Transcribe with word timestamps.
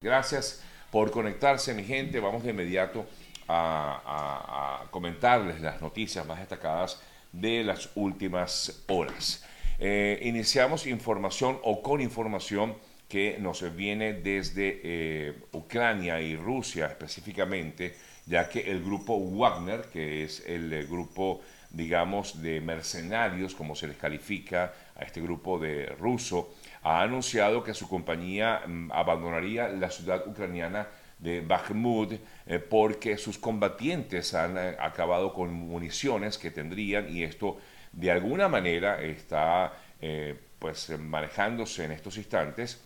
Gracias 0.00 0.62
por 0.92 1.10
conectarse, 1.10 1.74
mi 1.74 1.82
gente. 1.82 2.20
Vamos 2.20 2.44
de 2.44 2.50
inmediato 2.50 3.04
a, 3.48 4.84
comentarles 4.92 5.60
las 5.60 5.80
noticias 5.80 6.24
más 6.24 6.38
destacadas 6.38 7.02
de 7.32 7.64
las 7.64 7.90
últimas 7.96 8.84
horas. 8.86 9.44
Eh, 9.80 10.20
iniciamos 10.22 10.86
información 10.86 11.58
o 11.64 11.82
con 11.82 12.00
información 12.00 12.76
que 13.08 13.38
nos 13.40 13.74
viene 13.74 14.12
desde 14.12 14.80
eh, 14.84 15.42
Ucrania 15.50 16.20
y 16.20 16.36
Rusia 16.36 16.86
específicamente, 16.86 17.96
ya 18.24 18.48
que 18.48 18.70
el 18.70 18.84
grupo 18.84 19.18
Wagner, 19.18 19.88
que 19.92 20.22
es 20.22 20.44
el 20.46 20.86
grupo, 20.86 21.40
digamos, 21.70 22.40
de 22.40 22.60
mercenarios, 22.60 23.52
como 23.52 23.74
se 23.74 23.88
les 23.88 23.96
califica 23.96 24.72
a 24.94 25.02
este 25.02 25.20
grupo 25.20 25.58
de 25.58 25.86
ruso, 25.86 26.54
ha 26.88 27.02
anunciado 27.02 27.62
que 27.62 27.74
su 27.74 27.86
compañía 27.86 28.62
mm, 28.66 28.90
abandonaría 28.92 29.68
la 29.68 29.90
ciudad 29.90 30.26
ucraniana 30.26 30.88
de 31.18 31.42
Bakhmut 31.42 32.12
eh, 32.46 32.58
porque 32.58 33.18
sus 33.18 33.36
combatientes 33.38 34.32
han 34.32 34.56
eh, 34.56 34.74
acabado 34.80 35.34
con 35.34 35.52
municiones 35.52 36.38
que 36.38 36.50
tendrían 36.50 37.14
y 37.14 37.24
esto 37.24 37.58
de 37.92 38.10
alguna 38.10 38.48
manera 38.48 39.02
está 39.02 39.74
eh, 40.00 40.34
pues 40.58 40.88
manejándose 40.98 41.84
en 41.84 41.92
estos 41.92 42.16
instantes 42.16 42.80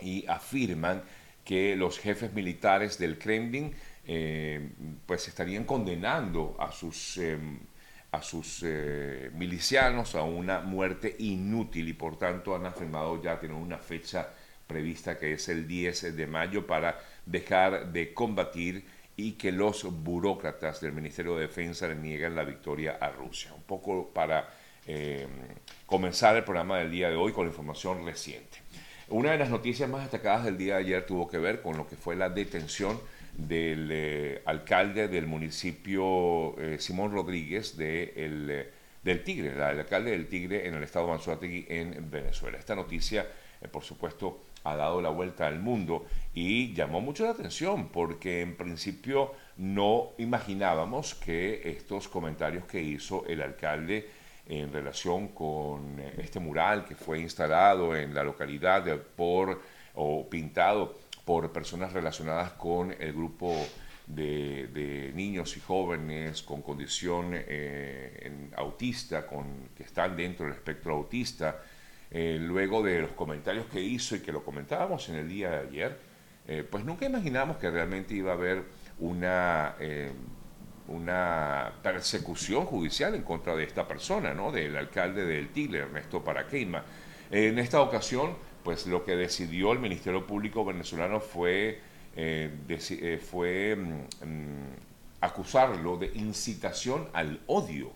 y 0.00 0.24
afirman 0.28 1.02
que 1.44 1.74
los 1.74 1.98
jefes 1.98 2.32
militares 2.32 2.96
del 2.98 3.18
Kremlin 3.18 3.74
pues 5.04 5.26
estarían 5.26 5.64
condenando 5.64 6.56
a 6.60 6.70
sus 6.70 7.18
em, 7.18 7.58
a 8.12 8.22
sus 8.22 8.62
eh, 8.64 9.30
milicianos 9.34 10.14
a 10.14 10.22
una 10.22 10.60
muerte 10.60 11.16
inútil 11.18 11.88
y 11.88 11.92
por 11.92 12.18
tanto 12.18 12.54
han 12.54 12.66
afirmado 12.66 13.22
ya 13.22 13.38
tener 13.38 13.56
una 13.56 13.78
fecha 13.78 14.28
prevista 14.66 15.18
que 15.18 15.32
es 15.32 15.48
el 15.48 15.66
10 15.66 16.16
de 16.16 16.26
mayo 16.26 16.66
para 16.66 16.98
dejar 17.24 17.92
de 17.92 18.12
combatir 18.14 18.84
y 19.16 19.32
que 19.32 19.52
los 19.52 19.84
burócratas 20.02 20.80
del 20.80 20.92
Ministerio 20.92 21.36
de 21.36 21.42
Defensa 21.42 21.88
le 21.88 21.96
niegan 21.96 22.34
la 22.34 22.44
victoria 22.44 22.98
a 23.00 23.10
Rusia. 23.10 23.52
Un 23.54 23.62
poco 23.62 24.10
para 24.12 24.50
eh, 24.86 25.26
comenzar 25.86 26.36
el 26.36 26.44
programa 26.44 26.78
del 26.78 26.90
día 26.90 27.08
de 27.08 27.16
hoy 27.16 27.32
con 27.32 27.46
la 27.46 27.50
información 27.50 28.04
reciente. 28.04 28.58
Una 29.08 29.30
de 29.30 29.38
las 29.38 29.50
noticias 29.50 29.88
más 29.88 30.02
destacadas 30.02 30.44
del 30.44 30.58
día 30.58 30.74
de 30.74 30.80
ayer 30.80 31.06
tuvo 31.06 31.28
que 31.28 31.38
ver 31.38 31.62
con 31.62 31.76
lo 31.76 31.86
que 31.86 31.96
fue 31.96 32.16
la 32.16 32.28
detención 32.28 33.00
del 33.36 33.88
eh, 33.92 34.42
alcalde 34.46 35.08
del 35.08 35.26
municipio 35.26 36.58
eh, 36.58 36.78
Simón 36.78 37.12
Rodríguez 37.12 37.76
de 37.76 38.12
eh, 38.16 38.72
del 39.02 39.22
Tigre, 39.22 39.52
el 39.52 39.62
alcalde 39.62 40.10
del 40.10 40.26
Tigre 40.26 40.66
en 40.66 40.74
el 40.74 40.82
estado 40.82 41.16
de 41.16 41.66
en 41.68 42.10
Venezuela. 42.10 42.58
Esta 42.58 42.74
noticia, 42.74 43.24
por 43.70 43.84
supuesto, 43.84 44.40
ha 44.64 44.74
dado 44.74 45.00
la 45.00 45.10
vuelta 45.10 45.46
al 45.46 45.60
mundo 45.60 46.06
y 46.34 46.74
llamó 46.74 47.00
mucho 47.00 47.22
la 47.24 47.30
atención 47.30 47.90
porque 47.90 48.40
en 48.40 48.56
principio 48.56 49.32
no 49.58 50.10
imaginábamos 50.18 51.14
que 51.14 51.62
estos 51.64 52.08
comentarios 52.08 52.64
que 52.64 52.82
hizo 52.82 53.24
el 53.28 53.42
alcalde 53.42 54.08
en 54.48 54.72
relación 54.72 55.28
con 55.28 56.00
este 56.18 56.40
mural 56.40 56.84
que 56.84 56.96
fue 56.96 57.20
instalado 57.20 57.94
en 57.94 58.12
la 58.12 58.24
localidad 58.24 58.84
por 59.14 59.60
o 59.94 60.28
pintado 60.28 60.96
por 61.26 61.52
personas 61.52 61.92
relacionadas 61.92 62.52
con 62.52 62.94
el 63.00 63.12
grupo 63.12 63.52
de, 64.06 65.10
niños 65.12 65.56
y 65.56 65.60
jóvenes 65.60 66.40
con 66.42 66.62
condición 66.62 67.32
eh, 67.32 68.48
autista, 68.54 69.26
con, 69.26 69.70
que 69.76 69.82
están 69.82 70.16
dentro 70.16 70.46
del 70.46 70.54
espectro 70.54 70.94
autista, 70.94 71.60
eh, 72.12 72.38
luego 72.40 72.80
de 72.80 73.00
los 73.00 73.10
comentarios 73.10 73.66
que 73.66 73.80
hizo 73.80 74.14
y 74.14 74.20
que 74.20 74.30
lo 74.30 74.44
comentábamos 74.44 75.08
en 75.08 75.16
el 75.16 75.28
día 75.28 75.50
de 75.50 75.58
ayer, 75.66 75.98
eh, 76.46 76.64
pues 76.70 76.84
nunca 76.84 77.06
imaginamos 77.06 77.56
que 77.56 77.72
realmente 77.72 78.14
iba 78.14 78.30
a 78.30 78.34
haber 78.34 78.62
una, 79.00 79.74
una 80.86 81.72
persecución 81.82 82.66
judicial 82.66 83.16
en 83.16 83.22
contra 83.22 83.56
de 83.56 83.64
esta 83.64 83.88
persona, 83.88 84.32
¿no? 84.32 84.52
del 84.52 84.76
alcalde 84.76 85.26
del 85.26 85.48
Tigre, 85.48 85.80
Ernesto 85.80 86.22
Paraqueima. 86.22 86.84
En 87.32 87.58
esta 87.58 87.80
ocasión, 87.80 88.36
pues 88.66 88.84
lo 88.88 89.04
que 89.04 89.14
decidió 89.14 89.70
el 89.70 89.78
Ministerio 89.78 90.26
Público 90.26 90.64
venezolano 90.64 91.20
fue, 91.20 91.78
eh, 92.16 92.50
eh, 92.68 93.22
fue 93.24 93.76
mm, 93.76 94.26
mm, 94.26 94.76
acusarlo 95.20 95.96
de 95.96 96.10
incitación 96.14 97.08
al 97.12 97.38
odio 97.46 97.92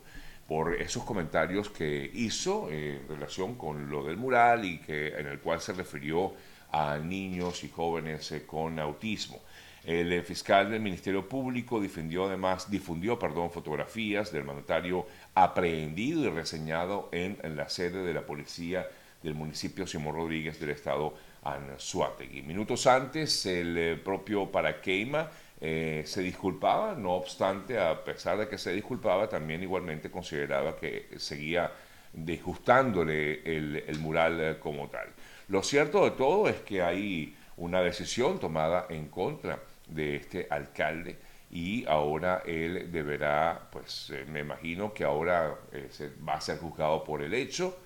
por 0.46 0.74
esos 0.74 1.02
comentarios 1.02 1.70
que 1.70 2.08
hizo 2.14 2.70
en 2.70 3.00
relación 3.08 3.56
con 3.56 3.90
lo 3.90 4.04
del 4.04 4.16
mural 4.16 4.64
y 4.64 4.78
que 4.78 5.08
en 5.08 5.26
el 5.26 5.40
cual 5.40 5.60
se 5.60 5.72
refirió 5.72 6.34
a 6.70 6.98
niños 6.98 7.64
y 7.64 7.68
jóvenes 7.68 8.30
eh, 8.30 8.46
con 8.46 8.78
autismo. 8.78 9.40
El 9.82 10.22
fiscal 10.22 10.70
del 10.70 10.80
Ministerio 10.80 11.28
Público 11.28 11.80
difundió 11.80 12.26
además 12.26 12.70
difundió, 12.70 13.18
perdón, 13.18 13.50
fotografías 13.50 14.30
del 14.30 14.44
mandatario 14.44 15.04
aprehendido 15.34 16.26
y 16.26 16.28
reseñado 16.28 17.08
en 17.10 17.40
la 17.56 17.68
sede 17.68 18.04
de 18.04 18.14
la 18.14 18.24
policía 18.24 18.86
del 19.22 19.34
municipio 19.34 19.86
Simón 19.86 20.14
Rodríguez 20.14 20.58
del 20.58 20.70
estado 20.70 21.14
Anzuategui. 21.42 22.42
Minutos 22.42 22.86
antes, 22.86 23.46
el 23.46 23.76
eh, 23.76 23.96
propio 23.96 24.50
Paraqueima 24.50 25.30
eh, 25.60 26.02
se 26.06 26.22
disculpaba, 26.22 26.94
no 26.94 27.12
obstante, 27.12 27.78
a 27.78 28.02
pesar 28.02 28.38
de 28.38 28.48
que 28.48 28.58
se 28.58 28.72
disculpaba, 28.72 29.28
también 29.28 29.62
igualmente 29.62 30.10
consideraba 30.10 30.76
que 30.76 31.08
seguía 31.18 31.70
disgustándole 32.12 33.42
el, 33.44 33.98
mural 34.00 34.40
eh, 34.40 34.56
como 34.58 34.88
tal. 34.88 35.08
Lo 35.48 35.62
cierto 35.62 36.04
de 36.04 36.12
todo 36.12 36.48
es 36.48 36.60
que 36.60 36.82
hay 36.82 37.36
una 37.56 37.82
decisión 37.82 38.38
tomada 38.38 38.86
en 38.88 39.08
contra 39.08 39.60
de 39.86 40.16
este 40.16 40.46
alcalde 40.48 41.18
y 41.50 41.84
ahora 41.86 42.42
él 42.46 42.90
deberá, 42.92 43.68
pues 43.72 44.12
me 44.28 44.40
imagino 44.40 44.94
que 44.94 45.04
ahora 45.04 45.56
se 45.90 46.10
va 46.26 46.34
a 46.34 46.40
ser 46.40 46.58
juzgado 46.58 47.02
por 47.02 47.22
el 47.22 47.34
hecho, 47.34 47.76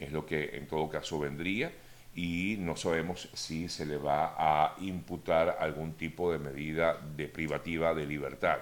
es 0.00 0.10
lo 0.12 0.26
que 0.26 0.56
en 0.56 0.66
todo 0.66 0.88
caso 0.88 1.20
vendría 1.20 1.70
y 2.14 2.56
no 2.58 2.76
sabemos 2.76 3.28
si 3.34 3.68
se 3.68 3.86
le 3.86 3.96
va 3.96 4.34
a 4.36 4.74
imputar 4.80 5.58
algún 5.60 5.92
tipo 5.92 6.32
de 6.32 6.38
medida 6.38 6.98
de 7.16 7.28
privativa 7.28 7.94
de 7.94 8.06
libertad. 8.06 8.58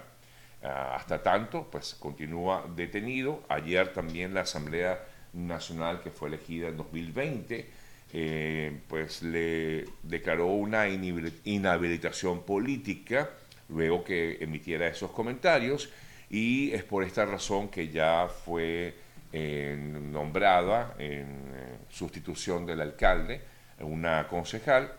Ah, 0.62 0.96
hasta 0.96 1.22
tanto, 1.22 1.68
pues 1.70 1.94
continúa 1.94 2.66
detenido. 2.74 3.42
Ayer 3.48 3.92
también 3.92 4.34
la 4.34 4.42
Asamblea 4.42 5.02
Nacional 5.32 6.00
que 6.02 6.10
fue 6.10 6.28
elegida 6.28 6.68
en 6.68 6.76
2020, 6.76 7.66
eh, 8.12 8.80
pues 8.88 9.22
le 9.22 9.84
declaró 10.02 10.46
una 10.46 10.88
inhabilitación 10.88 12.42
política 12.42 13.30
luego 13.68 14.02
que 14.02 14.38
emitiera 14.40 14.88
esos 14.88 15.10
comentarios 15.10 15.90
y 16.30 16.72
es 16.72 16.84
por 16.84 17.04
esta 17.04 17.26
razón 17.26 17.68
que 17.68 17.88
ya 17.88 18.28
fue 18.28 18.94
nombrada 19.32 20.94
en 20.98 21.52
eh, 21.54 21.78
sustitución 21.90 22.64
del 22.64 22.80
alcalde, 22.80 23.40
una 23.80 24.26
concejal, 24.26 24.90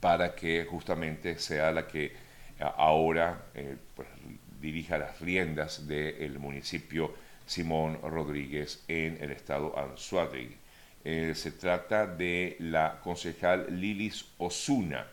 para 0.00 0.34
que 0.34 0.66
justamente 0.68 1.38
sea 1.38 1.70
la 1.70 1.86
que 1.86 2.12
ahora 2.58 3.46
eh, 3.54 3.76
pues, 3.94 4.08
dirija 4.60 4.98
las 4.98 5.20
riendas 5.20 5.86
del 5.86 6.38
municipio 6.38 7.14
Simón 7.46 7.98
Rodríguez 8.02 8.84
en 8.88 9.16
el 9.20 9.30
estado 9.30 9.78
Anzuategui. 9.78 10.56
Eh, 11.02 11.32
se 11.34 11.52
trata 11.52 12.06
de 12.06 12.56
la 12.58 13.00
concejal 13.02 13.80
Lilis 13.80 14.26
Osuna, 14.38 15.06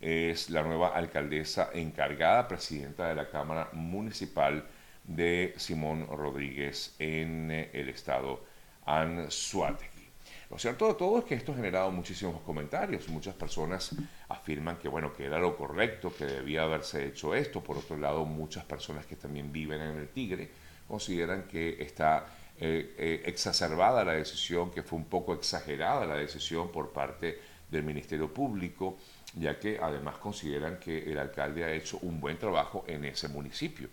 es 0.00 0.50
la 0.50 0.62
nueva 0.62 0.88
alcaldesa 0.88 1.70
encargada, 1.72 2.48
presidenta 2.48 3.08
de 3.08 3.14
la 3.14 3.28
Cámara 3.28 3.68
Municipal 3.72 4.64
de 5.04 5.54
Simón 5.56 6.06
Rodríguez 6.06 6.94
en 6.98 7.50
eh, 7.50 7.70
el 7.72 7.88
estado 7.88 8.44
Anzuategui. 8.86 10.02
Lo 10.50 10.58
cierto 10.58 10.86
de 10.86 10.94
todo 10.94 11.18
es 11.18 11.24
que 11.24 11.34
esto 11.34 11.52
ha 11.52 11.56
generado 11.56 11.90
muchísimos 11.90 12.42
comentarios. 12.42 13.08
Muchas 13.08 13.34
personas 13.34 13.94
afirman 14.28 14.76
que, 14.76 14.86
bueno, 14.86 15.14
que 15.14 15.24
era 15.24 15.38
lo 15.38 15.56
correcto, 15.56 16.14
que 16.14 16.26
debía 16.26 16.64
haberse 16.64 17.06
hecho 17.06 17.34
esto. 17.34 17.62
Por 17.62 17.78
otro 17.78 17.96
lado, 17.96 18.26
muchas 18.26 18.64
personas 18.64 19.06
que 19.06 19.16
también 19.16 19.50
viven 19.50 19.80
en 19.80 19.96
el 19.96 20.08
Tigre 20.08 20.50
consideran 20.86 21.44
que 21.44 21.82
está 21.82 22.26
eh, 22.60 22.94
eh, 22.98 23.22
exacerbada 23.24 24.04
la 24.04 24.12
decisión, 24.12 24.70
que 24.70 24.82
fue 24.82 24.98
un 24.98 25.06
poco 25.06 25.32
exagerada 25.32 26.04
la 26.04 26.16
decisión 26.16 26.70
por 26.70 26.92
parte 26.92 27.40
del 27.70 27.82
Ministerio 27.82 28.32
Público, 28.32 28.98
ya 29.34 29.58
que 29.58 29.78
además 29.80 30.18
consideran 30.18 30.78
que 30.78 31.10
el 31.10 31.18
alcalde 31.18 31.64
ha 31.64 31.72
hecho 31.72 31.98
un 32.02 32.20
buen 32.20 32.38
trabajo 32.38 32.84
en 32.86 33.06
ese 33.06 33.28
municipio. 33.28 33.88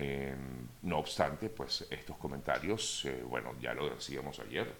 Em, 0.00 0.68
no 0.82 0.98
obstante, 0.98 1.48
pues 1.48 1.84
estos 1.90 2.16
comentarios, 2.18 3.04
eh, 3.04 3.24
bueno, 3.28 3.54
ya 3.60 3.74
lo 3.74 3.90
decíamos 3.90 4.38
ayer, 4.38 4.72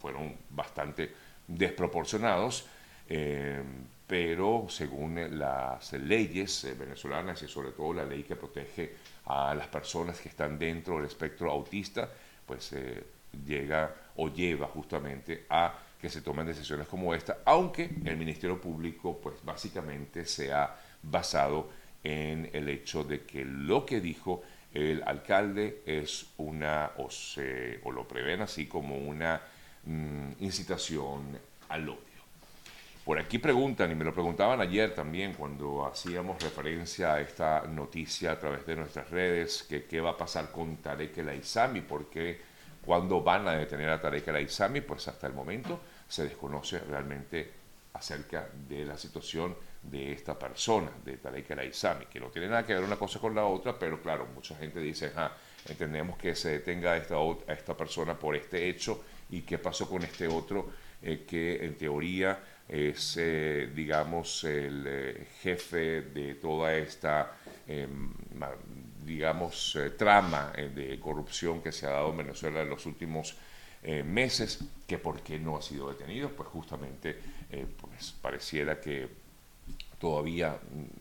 fueron 0.00 0.34
bastante 0.50 1.12
desproporcionados, 1.46 2.66
em, 3.08 3.86
pero 4.04 4.66
según 4.68 5.38
las 5.38 5.92
leyes 5.92 6.66
venezolanas 6.76 7.40
y 7.42 7.46
sobre 7.46 7.70
todo 7.70 7.92
la 7.92 8.04
ley 8.04 8.24
que 8.24 8.34
protege 8.34 8.96
a 9.26 9.54
las 9.54 9.68
personas 9.68 10.20
que 10.20 10.28
están 10.28 10.58
dentro 10.58 10.96
del 10.96 11.06
espectro 11.06 11.52
autista, 11.52 12.10
pues 12.44 12.72
eh, 12.72 13.04
llega 13.46 13.94
o 14.16 14.28
lleva 14.28 14.66
justamente 14.66 15.46
a 15.48 15.72
que 16.00 16.08
se 16.08 16.20
tomen 16.20 16.46
decisiones 16.46 16.88
como 16.88 17.14
esta, 17.14 17.38
aunque 17.44 17.90
el 18.04 18.16
Ministerio 18.16 18.60
Público 18.60 19.20
pues 19.22 19.36
básicamente 19.44 20.24
se 20.24 20.52
ha 20.52 20.74
basado 21.00 21.85
en 22.06 22.50
el 22.52 22.68
hecho 22.68 23.02
de 23.02 23.22
que 23.22 23.44
lo 23.44 23.84
que 23.84 24.00
dijo 24.00 24.44
el 24.72 25.02
alcalde 25.04 25.82
es 25.84 26.26
una, 26.36 26.92
o, 26.98 27.10
se, 27.10 27.80
o 27.82 27.90
lo 27.90 28.06
prevén 28.06 28.42
así 28.42 28.66
como 28.66 28.96
una 28.96 29.40
mm, 29.84 30.32
incitación 30.38 31.36
al 31.68 31.88
odio. 31.88 32.00
Por 33.04 33.18
aquí 33.18 33.38
preguntan, 33.38 33.90
y 33.90 33.96
me 33.96 34.04
lo 34.04 34.14
preguntaban 34.14 34.60
ayer 34.60 34.94
también 34.94 35.34
cuando 35.34 35.84
hacíamos 35.84 36.40
referencia 36.40 37.14
a 37.14 37.20
esta 37.20 37.62
noticia 37.62 38.32
a 38.32 38.38
través 38.38 38.64
de 38.66 38.76
nuestras 38.76 39.10
redes, 39.10 39.64
que 39.68 39.84
qué 39.84 40.00
va 40.00 40.10
a 40.10 40.16
pasar 40.16 40.52
con 40.52 40.76
Tarek 40.76 41.18
El 41.18 41.30
Aizami, 41.30 41.80
porque 41.80 42.40
cuando 42.84 43.20
van 43.20 43.48
a 43.48 43.56
detener 43.56 43.90
a 43.90 44.00
Tarek 44.00 44.28
El 44.28 44.36
Aizami, 44.36 44.80
pues 44.80 45.08
hasta 45.08 45.26
el 45.26 45.32
momento 45.32 45.80
se 46.08 46.22
desconoce 46.22 46.78
realmente 46.78 47.50
acerca 47.94 48.48
de 48.68 48.84
la 48.84 48.96
situación 48.96 49.56
de 49.90 50.12
esta 50.12 50.38
persona, 50.38 50.90
de 51.04 51.16
Tarek 51.16 51.50
El 51.50 51.60
Aizami, 51.60 52.06
que 52.06 52.20
no 52.20 52.28
tiene 52.28 52.48
nada 52.48 52.66
que 52.66 52.74
ver 52.74 52.82
una 52.82 52.96
cosa 52.96 53.18
con 53.18 53.34
la 53.34 53.44
otra, 53.44 53.78
pero 53.78 54.00
claro, 54.02 54.26
mucha 54.34 54.56
gente 54.56 54.80
dice, 54.80 55.12
ah, 55.16 55.32
entendemos 55.68 56.18
que 56.18 56.34
se 56.34 56.50
detenga 56.50 56.92
a 56.92 56.96
esta, 56.96 57.16
esta 57.48 57.76
persona 57.76 58.18
por 58.18 58.34
este 58.34 58.68
hecho 58.68 59.04
y 59.30 59.42
qué 59.42 59.58
pasó 59.58 59.88
con 59.88 60.02
este 60.02 60.26
otro 60.28 60.70
eh, 61.02 61.24
que 61.28 61.64
en 61.64 61.76
teoría 61.76 62.38
es, 62.68 63.16
eh, 63.18 63.70
digamos, 63.74 64.44
el 64.44 64.84
eh, 64.86 65.28
jefe 65.42 66.02
de 66.02 66.34
toda 66.36 66.74
esta, 66.74 67.36
em, 67.66 68.12
digamos, 69.04 69.78
trama 69.96 70.52
de 70.74 70.98
corrupción 70.98 71.62
que 71.62 71.70
se 71.70 71.86
ha 71.86 71.90
dado 71.90 72.10
en 72.10 72.16
Venezuela 72.18 72.62
en 72.62 72.70
los 72.70 72.86
últimos 72.86 73.36
meses, 74.04 74.64
que 74.84 74.98
por 74.98 75.20
qué 75.20 75.38
no 75.38 75.56
ha 75.56 75.62
sido 75.62 75.88
detenido, 75.88 76.30
pues 76.30 76.48
justamente 76.48 77.20
pues 77.78 78.16
pareciera 78.20 78.80
que 78.80 79.08
todavía 79.98 80.58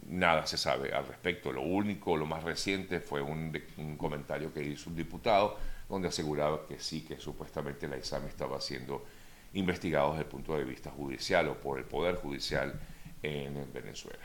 nada 0.07 0.45
se 0.47 0.57
sabe 0.57 0.93
al 0.93 1.07
respecto. 1.07 1.51
Lo 1.51 1.61
único, 1.61 2.15
lo 2.15 2.25
más 2.25 2.43
reciente 2.43 2.99
fue 2.99 3.21
un, 3.21 3.51
comentario 3.97 4.53
que 4.53 4.63
hizo 4.63 4.89
un 4.89 4.95
diputado 4.95 5.57
donde 5.89 6.07
aseguraba 6.07 6.65
que 6.67 6.79
sí, 6.79 7.01
que 7.01 7.19
supuestamente 7.19 7.87
la 7.87 7.97
examen 7.97 8.29
estaba 8.29 8.57
haciendo 8.57 9.05
investigados 9.53 10.13
desde 10.13 10.23
el 10.23 10.29
punto 10.29 10.57
de 10.57 10.63
vista 10.63 10.89
judicial 10.91 11.47
o 11.49 11.55
por 11.55 11.77
el 11.77 11.85
Poder 11.85 12.15
Judicial 12.15 12.73
en 13.21 13.71
Venezuela. 13.71 14.23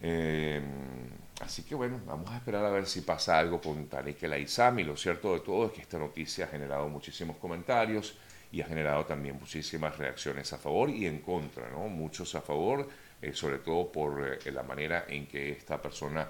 Eh, 0.00 0.60
así 1.40 1.64
que 1.64 1.74
bueno, 1.74 2.00
vamos 2.06 2.30
a 2.30 2.36
esperar 2.36 2.64
a 2.64 2.70
ver 2.70 2.86
si 2.86 3.00
pasa 3.00 3.38
algo 3.38 3.60
con 3.60 3.86
Tarek 3.86 4.22
El 4.22 4.34
Aizami. 4.34 4.84
Lo 4.84 4.96
cierto 4.96 5.34
de 5.34 5.40
todo 5.40 5.66
es 5.66 5.72
que 5.72 5.80
esta 5.80 5.98
noticia 5.98 6.44
ha 6.44 6.48
generado 6.48 6.88
muchísimos 6.88 7.36
comentarios 7.36 8.16
y 8.50 8.60
ha 8.60 8.66
generado 8.66 9.04
también 9.04 9.36
muchísimas 9.38 9.96
reacciones 9.98 10.52
a 10.52 10.58
favor 10.58 10.90
y 10.90 11.06
en 11.06 11.20
contra, 11.20 11.68
¿no? 11.70 11.88
Muchos 11.88 12.34
a 12.34 12.40
favor, 12.40 12.88
eh, 13.20 13.32
sobre 13.32 13.58
todo 13.58 13.90
por 13.90 14.38
eh, 14.44 14.52
la 14.52 14.62
manera 14.62 15.06
en 15.08 15.26
que 15.26 15.52
esta 15.52 15.80
persona 15.80 16.28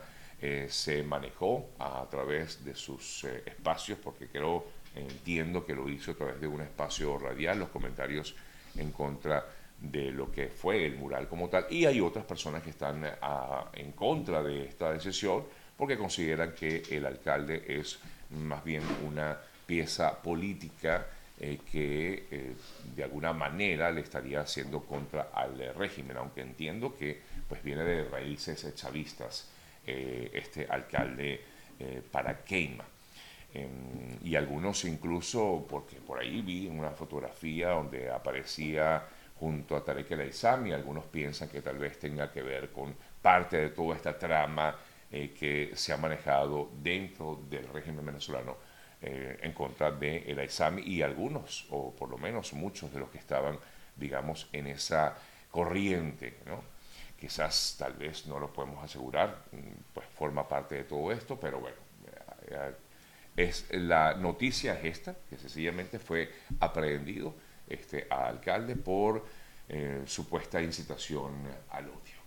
se 0.69 1.03
manejó 1.03 1.71
a, 1.81 2.07
través 2.09 2.65
de 2.65 2.73
sus 2.73 3.25
espacios, 3.25 3.99
porque 3.99 4.29
creo 4.29 4.67
Entiendo 4.99 5.65
que 5.65 5.75
lo 5.75 5.89
hizo 5.89 6.13
a 6.13 6.15
través 6.15 6.41
de 6.41 6.47
un 6.47 6.61
espacio 6.61 7.19
radial, 7.19 7.59
los 7.59 7.69
comentarios 7.69 8.35
en 8.77 8.91
contra 8.91 9.47
de 9.81 10.11
lo 10.11 10.31
que 10.33 10.49
fue 10.49 10.85
el 10.85 10.97
mural 10.97 11.29
como 11.29 11.49
tal. 11.49 11.67
Y 11.71 11.85
hay 11.85 12.01
otras 12.01 12.25
personas 12.25 12.63
que 12.63 12.71
están 12.71 13.05
en 13.75 13.93
contra 13.93 14.43
de 14.43 14.65
esta 14.65 14.93
decisión 14.93 15.45
porque 15.77 15.97
consideran 15.97 16.53
que 16.53 16.83
el 16.91 17.07
alcalde 17.07 17.65
es 17.69 18.01
más 18.31 18.65
bien 18.65 18.83
una 19.07 19.39
pieza 19.67 20.21
política 20.21 21.07
eh, 21.41 21.61
que 21.71 22.27
eh, 22.33 22.55
de 22.97 23.05
alguna 23.05 23.33
manera 23.33 23.93
le 23.93 24.01
estaría 24.01 24.41
haciendo 24.41 24.81
contra 24.81 25.31
al 25.33 25.73
régimen, 25.77 26.17
aunque 26.17 26.41
entiendo 26.41 26.97
que 26.97 27.21
pues 27.49 27.63
viene 27.63 27.85
de 27.85 28.05
raíces 28.09 28.75
chavistas 28.75 29.49
eh, 29.87 30.31
este 30.35 30.67
alcalde 30.69 31.41
para 32.11 32.43
Keima. 32.43 32.85
Em, 33.55 34.19
y 34.25 34.35
algunos 34.35 34.85
incluso, 34.85 35.65
porque 35.71 35.97
por 35.97 36.19
ahí 36.19 36.43
vi 36.43 36.67
una 36.67 36.91
fotografía 36.91 37.69
donde 37.69 38.11
aparecía 38.11 39.05
junto 39.39 39.77
a 39.77 39.85
Tarek 39.85 40.11
El 40.11 40.21
Aizami, 40.23 40.73
algunos 40.73 41.05
piensan 41.05 41.49
que 41.49 41.63
tal 41.63 41.79
vez 41.79 42.01
tenga 42.01 42.33
que 42.33 42.43
ver 42.43 42.71
con 42.73 42.97
parte 43.23 43.59
de 43.59 43.71
toda 43.71 43.95
esta 43.95 44.19
trama 44.19 44.77
que 45.09 45.71
se 45.75 45.93
ha 45.93 45.97
manejado 45.97 46.71
dentro 46.83 47.41
del 47.49 47.69
régimen 47.69 48.05
venezolano 48.05 48.57
eh, 49.01 49.39
en 49.43 49.53
contra 49.53 49.91
de 49.93 50.19
El 50.27 50.39
Aizami 50.41 50.83
y 50.83 51.03
algunos, 51.03 51.67
o 51.71 51.95
por 51.95 52.09
lo 52.09 52.19
menos 52.19 52.53
muchos 52.53 52.93
de 52.93 53.01
los 53.01 53.11
que 53.11 53.19
estaban, 53.19 53.59
digamos, 53.97 54.49
en 54.53 54.67
esa 54.67 55.17
corriente, 55.51 56.39
¿no? 56.47 56.63
Quizás, 57.19 57.77
tal 57.79 57.95
vez, 57.95 58.27
no 58.27 58.39
lo 58.39 58.53
podemos 58.53 58.83
asegurar, 58.85 59.45
mm, 59.53 59.93
pues 59.95 60.07
forma 60.09 60.49
parte 60.49 60.77
de 60.77 60.85
todo 60.85 61.13
esto, 61.13 61.39
pero 61.39 61.61
bueno, 61.61 61.77
eh, 62.49 62.73
es, 63.37 63.67
la 63.71 64.15
noticia 64.15 64.75
es 64.81 64.85
esta, 64.99 65.15
que 65.31 65.37
sencillamente 65.37 65.99
fue 65.99 66.33
aprehendido 66.61 67.35
este 67.69 68.07
alcalde 68.11 68.77
por 68.77 69.25
eh, 69.69 70.03
supuesta 70.07 70.61
incitación 70.61 71.47
al 71.71 71.89
odio. 71.89 72.18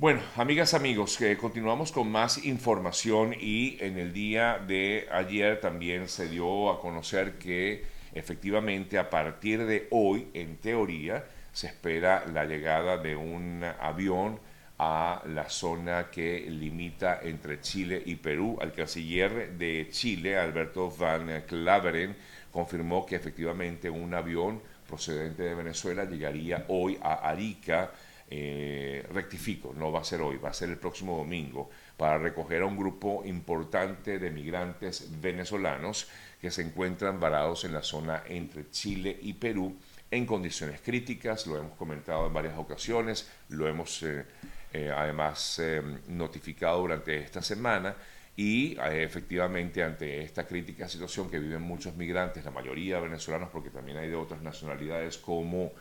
Bueno, 0.00 0.22
amigas, 0.36 0.72
amigos, 0.72 1.18
que 1.18 1.36
continuamos 1.36 1.92
con 1.92 2.10
más 2.10 2.46
información 2.46 3.34
y 3.38 3.76
en 3.80 3.98
el 3.98 4.14
día 4.14 4.58
de 4.58 5.06
ayer 5.12 5.60
también 5.60 6.08
se 6.08 6.26
dio 6.26 6.70
a 6.70 6.80
conocer 6.80 7.34
que 7.34 7.84
efectivamente 8.14 8.96
a 8.96 9.10
partir 9.10 9.66
de 9.66 9.88
hoy, 9.90 10.28
en 10.32 10.56
teoría, 10.56 11.26
se 11.52 11.66
espera 11.66 12.24
la 12.32 12.46
llegada 12.46 12.96
de 12.96 13.14
un 13.14 13.62
avión 13.78 14.40
a 14.78 15.20
la 15.26 15.50
zona 15.50 16.08
que 16.10 16.46
limita 16.48 17.20
entre 17.22 17.60
Chile 17.60 18.02
y 18.06 18.14
Perú. 18.14 18.56
El 18.62 18.72
canciller 18.72 19.52
de 19.58 19.88
Chile, 19.90 20.38
Alberto 20.38 20.90
Van 20.90 21.42
Claveren, 21.46 22.16
confirmó 22.50 23.04
que 23.04 23.16
efectivamente 23.16 23.90
un 23.90 24.14
avión 24.14 24.62
procedente 24.88 25.42
de 25.42 25.54
Venezuela 25.54 26.06
llegaría 26.06 26.64
hoy 26.68 26.98
a 27.02 27.28
Arica. 27.28 27.90
Eh, 28.32 29.04
rectifico, 29.12 29.74
no 29.76 29.90
va 29.90 30.00
a 30.00 30.04
ser 30.04 30.20
hoy, 30.20 30.36
va 30.36 30.50
a 30.50 30.54
ser 30.54 30.70
el 30.70 30.78
próximo 30.78 31.16
domingo, 31.16 31.68
para 31.96 32.16
recoger 32.16 32.62
a 32.62 32.66
un 32.66 32.76
grupo 32.76 33.22
importante 33.24 34.20
de 34.20 34.30
migrantes 34.30 35.20
venezolanos 35.20 36.08
que 36.40 36.50
se 36.50 36.62
encuentran 36.62 37.18
varados 37.18 37.64
en 37.64 37.72
la 37.72 37.82
zona 37.82 38.22
entre 38.28 38.70
Chile 38.70 39.18
y 39.20 39.32
Perú 39.32 39.76
en 40.10 40.26
condiciones 40.26 40.80
críticas, 40.80 41.46
lo 41.46 41.58
hemos 41.58 41.76
comentado 41.76 42.26
en 42.26 42.32
varias 42.32 42.58
ocasiones, 42.58 43.30
lo 43.50 43.68
hemos 43.68 44.02
eh, 44.02 44.24
eh, 44.72 44.92
además 44.94 45.60
eh, 45.60 45.82
notificado 46.08 46.80
durante 46.80 47.16
esta 47.16 47.42
semana 47.42 47.94
y 48.36 48.76
efectivamente 48.80 49.82
ante 49.82 50.22
esta 50.22 50.46
crítica 50.46 50.88
situación 50.88 51.30
que 51.30 51.38
viven 51.38 51.62
muchos 51.62 51.94
migrantes, 51.94 52.44
la 52.44 52.50
mayoría 52.50 52.98
venezolanos 52.98 53.50
porque 53.50 53.70
también 53.70 53.98
hay 53.98 54.08
de 54.08 54.16
otras 54.16 54.40
nacionalidades 54.40 55.18
como, 55.18 55.72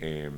em, 0.00 0.32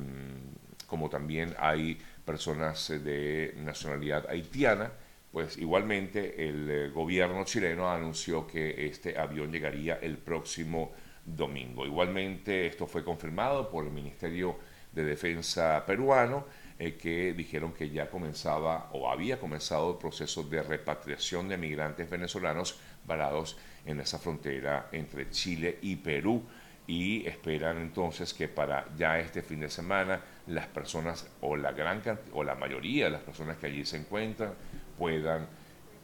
como 0.91 1.09
también 1.09 1.55
hay 1.57 1.97
personas 2.25 2.89
de 2.89 3.53
nacionalidad 3.55 4.29
haitiana, 4.29 4.91
pues 5.31 5.57
igualmente 5.57 6.49
el 6.49 6.91
gobierno 6.91 7.45
chileno 7.45 7.89
anunció 7.89 8.45
que 8.45 8.87
este 8.87 9.17
avión 9.17 9.53
llegaría 9.53 9.99
el 10.01 10.17
próximo 10.17 10.91
domingo. 11.25 11.85
Igualmente 11.85 12.67
esto 12.67 12.87
fue 12.87 13.05
confirmado 13.05 13.69
por 13.69 13.85
el 13.85 13.91
Ministerio 13.91 14.57
de 14.91 15.05
Defensa 15.05 15.81
peruano 15.85 16.45
eh, 16.77 16.97
que 16.97 17.31
dijeron 17.31 17.71
que 17.71 17.89
ya 17.89 18.09
comenzaba 18.09 18.89
o 18.91 19.09
había 19.09 19.39
comenzado 19.39 19.91
el 19.91 19.97
proceso 19.97 20.43
de 20.43 20.61
repatriación 20.61 21.47
de 21.47 21.55
migrantes 21.55 22.09
venezolanos 22.09 22.77
varados 23.05 23.57
en 23.85 24.01
esa 24.01 24.19
frontera 24.19 24.89
entre 24.91 25.29
Chile 25.29 25.79
y 25.81 25.95
Perú 25.95 26.43
y 26.87 27.25
esperan 27.27 27.77
entonces 27.77 28.33
que 28.33 28.47
para 28.47 28.85
ya 28.97 29.19
este 29.19 29.41
fin 29.41 29.59
de 29.59 29.69
semana 29.69 30.21
las 30.47 30.67
personas 30.67 31.29
o 31.41 31.55
la 31.55 31.71
gran 31.71 32.01
o 32.33 32.43
la 32.43 32.55
mayoría 32.55 33.05
de 33.05 33.11
las 33.11 33.21
personas 33.21 33.57
que 33.57 33.67
allí 33.67 33.85
se 33.85 33.97
encuentran 33.97 34.53
puedan 34.97 35.47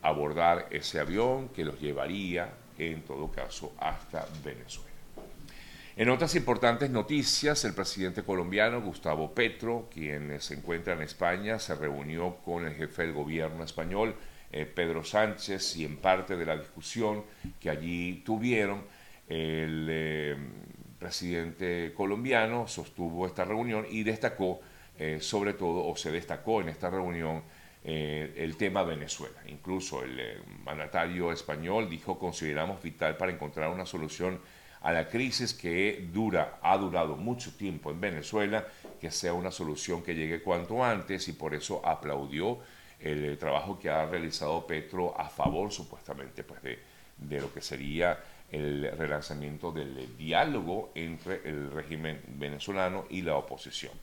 abordar 0.01 0.67
ese 0.69 0.99
avión 0.99 1.49
que 1.49 1.65
los 1.65 1.79
llevaría 1.79 2.49
en 2.77 3.01
todo 3.01 3.31
caso 3.31 3.73
hasta 3.79 4.25
Venezuela. 4.43 4.87
En 5.95 6.09
otras 6.09 6.35
importantes 6.35 6.91
noticias, 6.91 7.65
el 7.65 7.73
presidente 7.73 8.21
colombiano 8.21 8.81
Gustavo 8.81 9.33
Petro, 9.33 9.89
quien 9.91 10.39
se 10.39 10.53
encuentra 10.53 10.93
en 10.93 11.01
España, 11.01 11.57
se 11.57 11.73
reunió 11.73 12.35
con 12.45 12.67
el 12.67 12.75
jefe 12.75 13.01
del 13.01 13.13
gobierno 13.13 13.63
español, 13.63 14.15
eh, 14.51 14.67
Pedro 14.67 15.03
Sánchez, 15.03 15.75
y 15.77 15.85
en 15.85 15.97
parte 15.97 16.37
de 16.37 16.45
la 16.45 16.55
discusión 16.55 17.23
que 17.59 17.71
allí 17.71 18.21
tuvieron, 18.23 18.83
el 19.27 19.87
eh, 19.89 20.35
presidente 20.99 21.93
colombiano 21.95 22.67
sostuvo 22.67 23.27
esta 23.27 23.45
reunión 23.45 23.85
y 23.89 24.03
destacó, 24.03 24.59
eh, 24.97 25.19
sobre 25.21 25.53
todo, 25.53 25.85
o 25.85 25.95
se 25.95 26.11
destacó 26.11 26.61
en 26.61 26.69
esta 26.69 26.89
reunión, 26.89 27.43
el 27.83 28.57
tema 28.57 28.83
Venezuela. 28.83 29.37
Incluso 29.47 30.03
el 30.03 30.19
mandatario 30.65 31.31
español 31.31 31.89
dijo, 31.89 32.19
consideramos 32.19 32.83
vital 32.83 33.15
para 33.15 33.31
encontrar 33.31 33.69
una 33.69 33.85
solución 33.85 34.41
a 34.81 34.91
la 34.91 35.07
crisis 35.07 35.53
que 35.53 36.07
dura, 36.11 36.59
ha 36.61 36.77
durado 36.77 37.15
mucho 37.15 37.55
tiempo 37.55 37.91
en 37.91 38.01
Venezuela, 38.01 38.67
que 38.99 39.11
sea 39.11 39.33
una 39.33 39.51
solución 39.51 40.03
que 40.03 40.15
llegue 40.15 40.41
cuanto 40.41 40.83
antes 40.83 41.27
y 41.27 41.33
por 41.33 41.53
eso 41.53 41.81
aplaudió 41.85 42.59
el 42.99 43.37
trabajo 43.37 43.77
que 43.79 43.89
ha 43.89 44.05
realizado 44.05 44.65
Petro 44.65 45.19
a 45.19 45.29
favor 45.29 45.71
supuestamente 45.71 46.43
pues, 46.43 46.61
de, 46.63 46.79
de 47.17 47.41
lo 47.41 47.53
que 47.53 47.61
sería 47.61 48.19
el 48.51 48.91
relanzamiento 48.97 49.71
del 49.71 50.17
diálogo 50.17 50.91
entre 50.95 51.41
el 51.47 51.71
régimen 51.71 52.21
venezolano 52.27 53.05
y 53.09 53.21
la 53.21 53.35
oposición. 53.35 53.93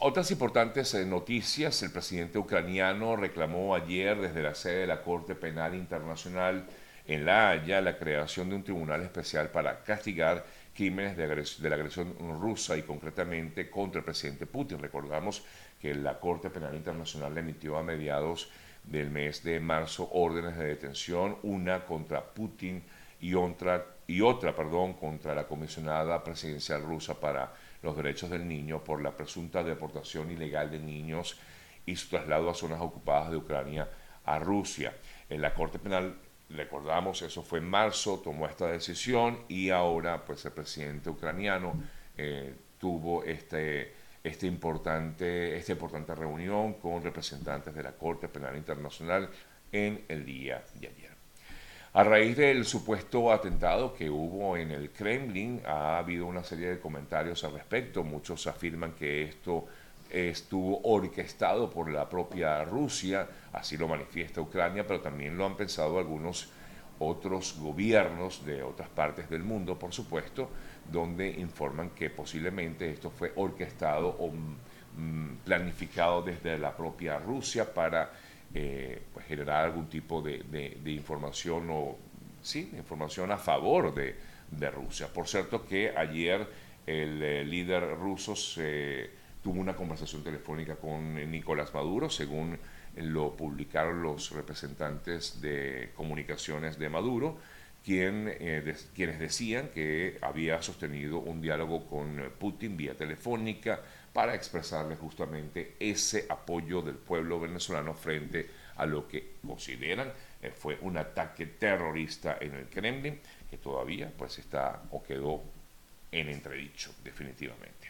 otras 0.00 0.30
importantes 0.30 0.92
eh, 0.94 1.06
noticias, 1.06 1.82
el 1.82 1.90
presidente 1.90 2.38
ucraniano 2.38 3.16
reclamó 3.16 3.74
ayer 3.74 4.20
desde 4.20 4.42
la 4.42 4.54
sede 4.54 4.80
de 4.80 4.86
la 4.86 5.02
Corte 5.02 5.34
Penal 5.34 5.74
Internacional 5.74 6.66
en 7.06 7.24
La 7.24 7.50
Haya 7.50 7.80
la 7.80 7.98
creación 7.98 8.48
de 8.48 8.56
un 8.56 8.64
tribunal 8.64 9.02
especial 9.02 9.50
para 9.50 9.82
castigar 9.82 10.44
crímenes 10.74 11.16
de, 11.16 11.26
de, 11.28 11.70
la 11.70 11.76
agresión 11.76 12.14
rusa 12.40 12.76
y 12.76 12.82
concretamente 12.82 13.70
contra 13.70 14.00
el 14.00 14.04
presidente 14.04 14.46
Putin. 14.46 14.78
Recordamos 14.78 15.44
que 15.80 15.94
la 15.94 16.18
Corte 16.18 16.50
Penal 16.50 16.74
Internacional 16.74 17.36
emitió 17.36 17.76
a 17.76 17.82
mediados 17.82 18.50
del 18.84 19.10
mes 19.10 19.42
de 19.42 19.60
marzo 19.60 20.08
órdenes 20.12 20.56
de 20.56 20.66
detención, 20.66 21.38
una 21.42 21.84
contra 21.84 22.22
Putin 22.22 22.82
y 23.20 23.34
otra, 23.34 23.86
y 24.06 24.20
otra 24.20 24.54
perdón, 24.54 24.94
contra 24.94 25.34
la 25.34 25.46
comisionada 25.46 26.22
presidencial 26.22 26.82
rusa 26.82 27.18
para 27.18 27.54
los 27.82 27.96
derechos 27.96 28.30
del 28.30 28.46
niño 28.46 28.82
por 28.82 29.02
la 29.02 29.16
presunta 29.16 29.62
deportación 29.62 30.30
ilegal 30.30 30.70
de 30.70 30.78
niños 30.78 31.38
y 31.86 31.96
su 31.96 32.08
traslado 32.08 32.50
a 32.50 32.54
zonas 32.54 32.80
ocupadas 32.80 33.30
de 33.30 33.36
Ucrania 33.36 33.88
a 34.24 34.38
Rusia. 34.38 34.94
En 35.28 35.42
la 35.42 35.54
Corte 35.54 35.78
Penal, 35.78 36.16
recordamos, 36.50 37.22
eso 37.22 37.42
fue 37.42 37.58
en 37.58 37.68
marzo, 37.68 38.20
tomó 38.22 38.46
esta 38.46 38.68
decisión 38.68 39.40
y 39.48 39.70
ahora 39.70 40.24
pues 40.24 40.44
el 40.44 40.52
presidente 40.52 41.10
ucraniano 41.10 41.74
eh, 42.16 42.54
tuvo 42.78 43.24
este 43.24 44.03
este 44.24 44.46
importante, 44.46 45.54
esta 45.54 45.72
importante 45.72 46.14
reunión 46.14 46.74
con 46.74 47.02
representantes 47.02 47.74
de 47.74 47.82
la 47.82 47.92
Corte 47.92 48.26
Penal 48.26 48.56
Internacional 48.56 49.28
en 49.70 50.02
el 50.08 50.24
día 50.24 50.64
de 50.80 50.88
ayer. 50.88 51.10
A 51.92 52.02
raíz 52.02 52.34
del 52.36 52.64
supuesto 52.64 53.30
atentado 53.30 53.92
que 53.92 54.08
hubo 54.08 54.56
en 54.56 54.70
el 54.70 54.90
Kremlin, 54.90 55.60
ha 55.66 55.98
habido 55.98 56.26
una 56.26 56.42
serie 56.42 56.70
de 56.70 56.80
comentarios 56.80 57.44
al 57.44 57.52
respecto. 57.52 58.02
Muchos 58.02 58.46
afirman 58.46 58.92
que 58.92 59.24
esto 59.24 59.66
estuvo 60.10 60.80
orquestado 60.84 61.68
por 61.68 61.90
la 61.90 62.08
propia 62.08 62.64
Rusia, 62.64 63.28
así 63.52 63.76
lo 63.76 63.88
manifiesta 63.88 64.40
Ucrania, 64.40 64.86
pero 64.86 65.02
también 65.02 65.36
lo 65.36 65.44
han 65.44 65.56
pensado 65.56 65.98
algunos 65.98 66.48
otros 66.98 67.56
gobiernos 67.58 68.44
de 68.46 68.62
otras 68.62 68.88
partes 68.88 69.28
del 69.28 69.42
mundo, 69.42 69.78
por 69.78 69.92
supuesto, 69.92 70.48
donde 70.90 71.28
informan 71.28 71.90
que 71.90 72.10
posiblemente 72.10 72.90
esto 72.90 73.10
fue 73.10 73.32
orquestado 73.36 74.08
o 74.08 74.30
mm, 74.30 75.36
planificado 75.44 76.22
desde 76.22 76.58
la 76.58 76.76
propia 76.76 77.18
Rusia 77.18 77.72
para 77.72 78.12
eh, 78.52 79.02
pues, 79.12 79.26
generar 79.26 79.64
algún 79.64 79.88
tipo 79.88 80.22
de, 80.22 80.80
información 80.86 81.68
o 81.70 81.96
sí, 82.42 82.70
información 82.76 83.32
a 83.32 83.38
favor 83.38 83.94
de, 83.94 84.34
Rusia. 84.70 85.08
Por 85.12 85.26
cierto 85.26 85.66
que 85.66 85.92
ayer 85.96 86.46
el 86.86 87.20
eh, 87.22 87.44
líder 87.44 87.96
ruso 87.96 88.34
tuvo 89.42 89.60
una 89.60 89.74
conversación 89.74 90.22
telefónica 90.22 90.76
con 90.76 91.14
Nicolás 91.30 91.74
Maduro, 91.74 92.08
según 92.08 92.56
lo 92.96 93.36
publicaron 93.36 94.02
los 94.02 94.30
representantes 94.30 95.40
de 95.40 95.90
comunicaciones 95.94 96.78
de 96.78 96.88
Maduro, 96.88 97.38
eh, 97.86 98.76
quienes 98.94 99.18
decían 99.18 99.68
que 99.68 100.16
había 100.22 100.62
sostenido 100.62 101.18
un 101.18 101.40
diálogo 101.40 101.86
con 101.86 102.32
Putin 102.38 102.76
vía 102.76 102.94
telefónica 102.94 103.80
para 104.12 104.34
expresarle 104.34 104.96
justamente 104.96 105.74
ese 105.78 106.26
apoyo 106.28 106.80
del 106.80 106.94
pueblo 106.94 107.40
venezolano 107.40 107.94
frente 107.94 108.48
a 108.76 108.86
lo 108.86 109.06
que 109.06 109.34
consideran 109.46 110.12
eh, 110.40 110.50
fue 110.50 110.78
un 110.80 110.96
ataque 110.96 111.46
terrorista 111.46 112.38
en 112.40 112.54
el 112.54 112.66
Kremlin, 112.66 113.20
que 113.50 113.58
todavía 113.58 114.10
pues 114.16 114.38
está 114.38 114.82
o 114.90 115.02
quedó 115.02 115.42
en 116.12 116.28
entredicho 116.28 116.94
definitivamente. 117.02 117.83